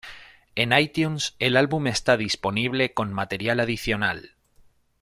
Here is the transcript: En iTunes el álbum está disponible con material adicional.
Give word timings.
En 0.55 0.73
iTunes 0.73 1.35
el 1.37 1.55
álbum 1.55 1.85
está 1.85 2.17
disponible 2.17 2.95
con 2.95 3.13
material 3.13 3.59
adicional. 3.59 4.31